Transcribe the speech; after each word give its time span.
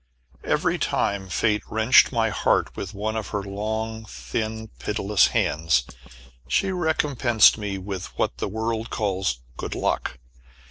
Every 0.43 0.79
time 0.79 1.29
Fate 1.29 1.61
wrenched 1.69 2.11
my 2.11 2.29
heart 2.31 2.75
with 2.75 2.91
one 2.95 3.15
of 3.15 3.27
her 3.27 3.43
long 3.43 4.05
thin 4.05 4.69
pitiless 4.79 5.27
hands, 5.27 5.83
she 6.47 6.71
recompensed 6.71 7.55
me 7.59 7.77
with 7.77 8.07
what 8.17 8.37
the 8.39 8.47
world 8.47 8.89
calls 8.89 9.41
"good 9.57 9.75
luck." 9.75 10.17